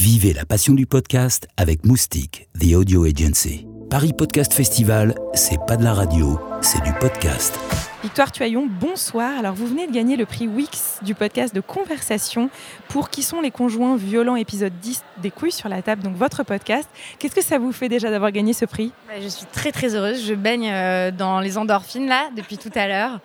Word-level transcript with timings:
Vivez 0.00 0.32
la 0.32 0.46
passion 0.46 0.72
du 0.72 0.86
podcast 0.86 1.46
avec 1.58 1.84
Moustique, 1.84 2.48
The 2.58 2.72
Audio 2.74 3.04
Agency. 3.04 3.66
Paris 3.90 4.14
Podcast 4.14 4.54
Festival, 4.54 5.14
c'est 5.34 5.58
pas 5.66 5.76
de 5.76 5.84
la 5.84 5.92
radio, 5.92 6.40
c'est 6.62 6.82
du 6.82 6.90
podcast. 7.00 7.60
Victoire 8.02 8.32
Tuaillon, 8.32 8.66
bonsoir. 8.66 9.38
Alors 9.38 9.52
vous 9.52 9.66
venez 9.66 9.86
de 9.86 9.92
gagner 9.92 10.16
le 10.16 10.24
prix 10.24 10.48
Wix 10.48 11.00
du 11.02 11.14
podcast 11.14 11.54
de 11.54 11.60
conversation 11.60 12.48
pour 12.88 13.10
Qui 13.10 13.22
sont 13.22 13.42
les 13.42 13.50
conjoints 13.50 13.98
violents 13.98 14.36
épisode 14.36 14.72
10 14.80 15.04
des 15.18 15.30
couilles 15.30 15.52
sur 15.52 15.68
la 15.68 15.82
table, 15.82 16.02
donc 16.02 16.16
votre 16.16 16.44
podcast. 16.44 16.88
Qu'est-ce 17.18 17.34
que 17.34 17.44
ça 17.44 17.58
vous 17.58 17.70
fait 17.70 17.90
déjà 17.90 18.10
d'avoir 18.10 18.32
gagné 18.32 18.54
ce 18.54 18.64
prix? 18.64 18.92
Je 19.20 19.28
suis 19.28 19.44
très 19.52 19.70
très 19.70 19.94
heureuse, 19.94 20.24
je 20.24 20.32
baigne 20.32 20.70
euh, 20.72 21.10
dans 21.10 21.40
les 21.40 21.58
endorphines 21.58 22.08
là 22.08 22.30
depuis 22.34 22.56
tout 22.56 22.72
à 22.74 22.88
l'heure. 22.88 23.20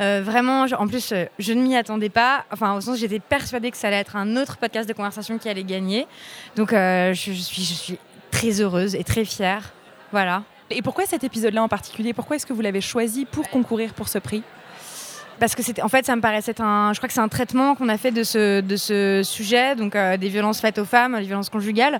Euh, 0.00 0.22
vraiment, 0.24 0.66
en 0.78 0.86
plus, 0.86 1.12
euh, 1.12 1.26
je 1.38 1.52
ne 1.52 1.62
m'y 1.62 1.76
attendais 1.76 2.08
pas. 2.08 2.44
Enfin, 2.50 2.74
au 2.74 2.80
sens, 2.80 2.98
j'étais 2.98 3.20
persuadée 3.20 3.70
que 3.70 3.76
ça 3.76 3.88
allait 3.88 3.98
être 3.98 4.16
un 4.16 4.36
autre 4.36 4.56
podcast 4.56 4.88
de 4.88 4.94
conversation 4.94 5.38
qui 5.38 5.48
allait 5.48 5.64
gagner. 5.64 6.06
Donc, 6.56 6.70
je, 6.70 7.12
je, 7.14 7.32
suis, 7.32 7.62
je 7.62 7.74
suis 7.74 7.98
très 8.30 8.60
heureuse 8.60 8.94
et 8.94 9.04
très 9.04 9.24
fière. 9.24 9.72
Voilà. 10.12 10.42
Et 10.70 10.82
pourquoi 10.82 11.04
cet 11.04 11.24
épisode-là 11.24 11.62
en 11.62 11.68
particulier? 11.68 12.12
Pourquoi 12.12 12.36
est-ce 12.36 12.46
que 12.46 12.52
vous 12.52 12.62
l'avez 12.62 12.80
choisi 12.80 13.24
pour 13.24 13.48
concourir 13.50 13.92
pour 13.92 14.08
ce 14.08 14.18
prix? 14.18 14.42
Parce 15.40 15.54
que 15.54 15.62
c'était 15.62 15.80
en 15.80 15.88
fait 15.88 16.04
ça 16.04 16.14
me 16.14 16.20
paraissait 16.20 16.60
un 16.60 16.92
je 16.92 16.98
crois 16.98 17.08
que 17.08 17.14
c'est 17.14 17.20
un 17.20 17.28
traitement 17.28 17.74
qu'on 17.74 17.88
a 17.88 17.96
fait 17.96 18.10
de 18.10 18.22
ce 18.22 18.60
de 18.60 18.76
ce 18.76 19.22
sujet 19.24 19.74
donc 19.74 19.96
euh, 19.96 20.18
des 20.18 20.28
violences 20.28 20.60
faites 20.60 20.78
aux 20.78 20.84
femmes 20.84 21.16
les 21.16 21.24
violences 21.24 21.48
conjugales 21.48 21.98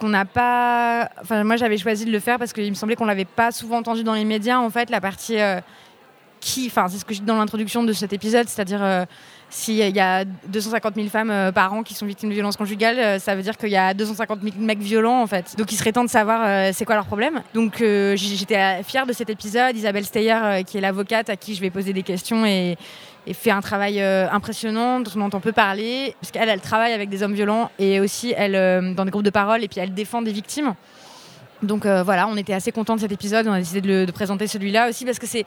qu'on 0.00 0.08
n'a 0.08 0.24
pas 0.24 1.08
enfin 1.22 1.44
moi 1.44 1.54
j'avais 1.54 1.78
choisi 1.78 2.04
de 2.04 2.10
le 2.10 2.18
faire 2.18 2.40
parce 2.40 2.52
qu'il 2.52 2.68
me 2.68 2.74
semblait 2.74 2.96
qu'on 2.96 3.04
l'avait 3.04 3.24
pas 3.24 3.52
souvent 3.52 3.78
entendu 3.78 4.02
dans 4.02 4.14
les 4.14 4.24
médias 4.24 4.58
en 4.58 4.70
fait 4.70 4.90
la 4.90 5.00
partie 5.00 5.38
euh, 5.38 5.60
qui 6.40 6.66
enfin 6.66 6.88
c'est 6.88 6.98
ce 6.98 7.04
que 7.04 7.14
je 7.14 7.20
dis 7.20 7.26
dans 7.26 7.36
l'introduction 7.36 7.84
de 7.84 7.92
cet 7.92 8.12
épisode 8.12 8.48
c'est-à-dire 8.48 8.82
euh, 8.82 9.04
s'il 9.50 9.74
y 9.74 10.00
a 10.00 10.24
250 10.24 10.94
000 10.94 11.08
femmes 11.08 11.30
euh, 11.30 11.52
par 11.52 11.72
an 11.72 11.82
qui 11.82 11.94
sont 11.94 12.06
victimes 12.06 12.28
de 12.28 12.34
violences 12.34 12.56
conjugales, 12.56 12.98
euh, 12.98 13.18
ça 13.18 13.34
veut 13.34 13.42
dire 13.42 13.56
qu'il 13.56 13.70
y 13.70 13.76
a 13.76 13.94
250 13.94 14.40
000 14.42 14.54
mecs 14.58 14.78
violents 14.78 15.20
en 15.20 15.26
fait. 15.26 15.56
Donc 15.58 15.72
il 15.72 15.76
serait 15.76 15.92
temps 15.92 16.04
de 16.04 16.10
savoir 16.10 16.72
c'est 16.72 16.84
quoi 16.84 16.94
leur 16.94 17.06
problème. 17.06 17.42
Donc 17.52 17.78
j'étais 18.14 18.82
fière 18.84 19.06
de 19.06 19.12
cet 19.12 19.28
épisode. 19.28 19.76
Isabelle 19.76 20.04
Steyer, 20.04 20.64
qui 20.66 20.78
est 20.78 20.80
l'avocate 20.80 21.30
à 21.30 21.36
qui 21.36 21.54
je 21.54 21.60
vais 21.60 21.70
poser 21.70 21.92
des 21.92 22.02
questions 22.02 22.46
et, 22.46 22.76
fait 23.32 23.50
un 23.50 23.60
travail 23.60 24.00
impressionnant 24.00 25.00
dont 25.00 25.10
on 25.16 25.20
entend 25.20 25.40
peu 25.40 25.52
parler, 25.52 26.14
parce 26.20 26.32
qu'elle, 26.32 26.48
elle 26.48 26.60
travaille 26.60 26.92
avec 26.92 27.08
des 27.08 27.22
hommes 27.22 27.34
violents 27.34 27.70
et 27.78 28.00
aussi 28.00 28.34
elle 28.36 28.94
dans 28.94 29.04
des 29.04 29.10
groupes 29.10 29.24
de 29.24 29.30
parole 29.30 29.62
et 29.62 29.68
puis 29.68 29.80
elle 29.80 29.94
défend 29.94 30.22
des 30.22 30.32
victimes. 30.32 30.74
Donc 31.62 31.84
euh, 31.84 32.02
voilà, 32.02 32.26
on 32.28 32.36
était 32.36 32.52
assez 32.52 32.72
contents 32.72 32.96
de 32.96 33.00
cet 33.00 33.12
épisode. 33.12 33.46
On 33.46 33.52
a 33.52 33.58
décidé 33.58 33.80
de, 33.80 34.10
présenter 34.10 34.46
celui-là 34.46 34.88
aussi 34.88 35.04
parce 35.04 35.18
que 35.18 35.26
c'est, 35.26 35.44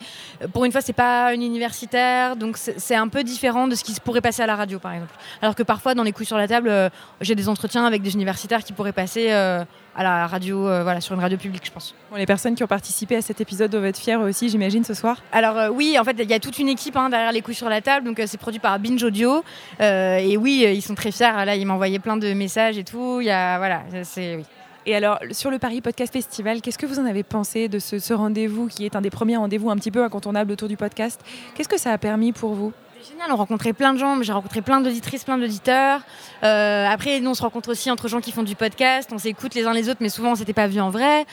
pour 0.52 0.64
une 0.64 0.72
fois, 0.72 0.80
c'est 0.80 0.92
pas 0.92 1.34
une 1.34 1.42
universitaire, 1.42 2.36
donc 2.36 2.56
c'est 2.56 2.94
un 2.94 3.08
peu 3.08 3.22
différent 3.22 3.68
de 3.68 3.74
ce 3.74 3.84
qui 3.84 3.94
pourrait 4.00 4.20
passer 4.20 4.42
à 4.42 4.46
la 4.46 4.56
radio, 4.56 4.78
par 4.78 4.92
exemple. 4.92 5.14
Alors 5.42 5.54
que 5.54 5.62
parfois, 5.62 5.94
dans 5.94 6.02
les 6.02 6.12
coups 6.12 6.28
sur 6.28 6.38
la 6.38 6.48
table, 6.48 6.68
euh, 6.68 6.88
j'ai 7.20 7.34
des 7.34 7.48
entretiens 7.48 7.84
avec 7.84 8.02
des 8.02 8.14
universitaires 8.14 8.64
qui 8.64 8.72
pourraient 8.72 8.92
passer 8.92 9.28
euh, 9.30 9.64
à 9.96 10.02
la 10.02 10.26
radio, 10.26 10.62
voilà, 10.82 11.00
sur 11.00 11.14
une 11.14 11.20
radio 11.20 11.38
publique, 11.38 11.64
je 11.64 11.70
pense. 11.70 11.94
les 12.16 12.26
personnes 12.26 12.56
qui 12.56 12.64
ont 12.64 12.68
participé 12.68 13.14
à 13.14 13.22
cet 13.22 13.40
épisode 13.40 13.70
doivent 13.70 13.84
être 13.84 13.98
fières 13.98 14.20
aussi, 14.20 14.48
j'imagine, 14.48 14.82
ce 14.82 14.92
soir. 14.92 15.18
Alors 15.30 15.72
oui, 15.72 15.96
en 16.00 16.04
fait, 16.04 16.16
il 16.18 16.28
y 16.28 16.34
a 16.34 16.40
toute 16.40 16.58
une 16.58 16.68
équipe 16.68 16.96
hein, 16.96 17.10
derrière 17.10 17.30
les 17.30 17.42
coups 17.42 17.56
sur 17.56 17.68
la 17.68 17.80
table, 17.80 18.04
donc 18.06 18.20
c'est 18.26 18.38
produit 18.38 18.58
par 18.58 18.80
Binge 18.80 19.02
Audio, 19.04 19.44
et 19.78 20.36
oui, 20.36 20.66
ils 20.74 20.82
sont 20.82 20.96
très 20.96 21.12
fiers. 21.12 21.44
Là, 21.44 21.54
ils 21.54 21.64
m'envoyaient 21.64 22.00
plein 22.00 22.16
de 22.16 22.32
messages 22.32 22.76
et 22.76 22.82
tout. 22.82 23.20
Il 23.20 23.26
y 23.26 23.30
a, 23.30 23.58
voilà, 23.58 23.82
c'est 24.02 24.34
oui. 24.34 24.44
Et 24.86 24.94
alors, 24.94 25.18
sur 25.30 25.50
le 25.50 25.58
Paris 25.58 25.80
Podcast 25.80 26.12
Festival, 26.12 26.60
qu'est-ce 26.60 26.76
que 26.76 26.84
vous 26.84 26.98
en 26.98 27.06
avez 27.06 27.22
pensé 27.22 27.68
de 27.68 27.78
ce, 27.78 28.12
rendez-vous 28.12 28.66
qui 28.66 28.84
est 28.84 28.96
un 28.96 29.00
des 29.00 29.08
premiers 29.08 29.38
rendez-vous 29.38 29.70
un 29.70 29.76
petit 29.76 29.90
peu 29.90 30.04
incontournables 30.04 30.52
autour 30.52 30.68
du 30.68 30.76
podcast? 30.76 31.22
Qu'est-ce 31.54 31.70
que 31.70 31.78
ça 31.78 31.90
a 31.90 31.96
permis 31.96 32.32
pour 32.32 32.52
vous? 32.52 32.72
Génial, 33.08 33.32
on 33.32 33.36
rencontrait 33.36 33.72
plein 33.72 33.94
de 33.94 33.98
gens, 33.98 34.22
j'ai 34.22 34.32
rencontré 34.32 34.60
plein 34.60 34.82
d'auditrices, 34.82 35.24
plein 35.24 35.38
d'auditeurs. 35.38 36.00
Euh, 36.42 36.86
après, 36.86 37.20
nous, 37.20 37.30
on 37.30 37.34
se 37.34 37.42
rencontre 37.42 37.70
aussi 37.70 37.90
entre 37.90 38.08
gens 38.08 38.20
qui 38.20 38.30
font 38.30 38.42
du 38.42 38.56
podcast, 38.56 39.10
on 39.12 39.18
s'écoute 39.18 39.54
les 39.54 39.64
uns 39.64 39.72
les 39.72 39.88
autres, 39.88 40.00
mais 40.00 40.10
souvent, 40.10 40.32
on 40.32 40.34
s'était 40.34 40.52
pas 40.52 40.66
vu 40.66 40.80
en 40.80 40.90
vrai. 40.90 41.24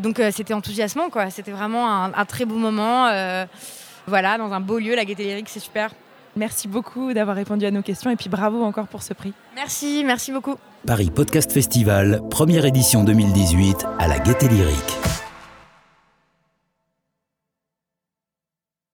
Donc, 0.00 0.18
euh, 0.18 0.30
c'était 0.32 0.54
enthousiasmant, 0.54 1.08
quoi. 1.08 1.30
C'était 1.30 1.52
vraiment 1.52 1.88
un, 2.04 2.24
très 2.24 2.44
beau 2.44 2.56
moment. 2.56 3.06
Euh, 3.06 3.44
voilà, 4.08 4.36
dans 4.36 4.52
un 4.52 4.60
beau 4.60 4.78
lieu, 4.78 4.96
la 4.96 5.04
Gaîté 5.04 5.24
Lyrique, 5.24 5.48
c'est 5.48 5.60
super. 5.60 5.90
Merci 6.36 6.68
beaucoup 6.68 7.12
d'avoir 7.12 7.36
répondu 7.36 7.64
à 7.64 7.70
nos 7.70 7.82
questions 7.82 8.10
et 8.10 8.16
puis 8.16 8.28
bravo 8.28 8.62
encore 8.62 8.88
pour 8.88 9.02
ce 9.02 9.14
prix. 9.14 9.32
Merci, 9.54 10.02
merci 10.04 10.32
beaucoup. 10.32 10.56
Paris 10.86 11.10
Podcast 11.10 11.50
Festival, 11.50 12.22
première 12.30 12.64
édition 12.64 13.02
2018 13.04 13.86
à 13.98 14.06
la 14.06 14.18
Gaîté 14.18 14.48
Lyrique. 14.48 15.05